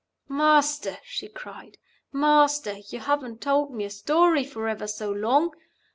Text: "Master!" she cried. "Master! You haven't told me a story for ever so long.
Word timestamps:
"Master!" 0.29 0.97
she 1.03 1.27
cried. 1.29 1.77
"Master! 2.11 2.73
You 2.89 2.97
haven't 3.01 3.39
told 3.39 3.71
me 3.71 3.83
a 3.85 3.91
story 3.91 4.43
for 4.43 4.67
ever 4.67 4.87
so 4.87 5.11
long. 5.11 5.51